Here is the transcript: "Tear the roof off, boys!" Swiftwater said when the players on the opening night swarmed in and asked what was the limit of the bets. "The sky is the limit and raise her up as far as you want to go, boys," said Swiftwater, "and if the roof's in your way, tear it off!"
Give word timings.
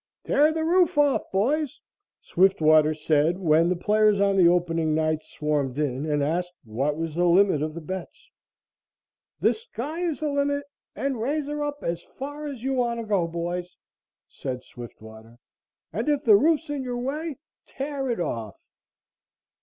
"Tear 0.23 0.51
the 0.51 0.63
roof 0.63 0.97
off, 0.97 1.31
boys!" 1.31 1.79
Swiftwater 2.23 2.91
said 2.95 3.37
when 3.37 3.69
the 3.69 3.75
players 3.75 4.19
on 4.19 4.35
the 4.35 4.47
opening 4.47 4.95
night 4.95 5.21
swarmed 5.23 5.77
in 5.77 6.07
and 6.07 6.23
asked 6.23 6.53
what 6.63 6.97
was 6.97 7.13
the 7.13 7.25
limit 7.27 7.61
of 7.61 7.75
the 7.75 7.81
bets. 7.81 8.31
"The 9.41 9.53
sky 9.53 9.99
is 9.99 10.19
the 10.19 10.29
limit 10.31 10.63
and 10.95 11.21
raise 11.21 11.45
her 11.45 11.63
up 11.63 11.83
as 11.83 12.01
far 12.01 12.47
as 12.47 12.63
you 12.63 12.73
want 12.73 12.99
to 12.99 13.05
go, 13.05 13.27
boys," 13.27 13.77
said 14.27 14.63
Swiftwater, 14.63 15.37
"and 15.93 16.09
if 16.09 16.23
the 16.23 16.35
roof's 16.35 16.71
in 16.71 16.81
your 16.81 16.97
way, 16.97 17.37
tear 17.67 18.09
it 18.09 18.19
off!" 18.19 18.55